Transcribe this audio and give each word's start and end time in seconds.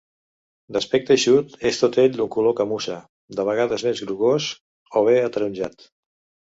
D'aspecte 0.77 1.13
eixut, 1.15 1.53
és 1.71 1.81
tot 1.83 1.99
ell 2.05 2.15
d'un 2.17 2.31
color 2.37 2.57
camussa, 2.63 2.99
de 3.41 3.49
vegades 3.53 3.87
més 3.91 4.05
grogós 4.09 4.53
o 5.03 5.07
bé 5.11 5.19
ataronjat. 5.31 5.93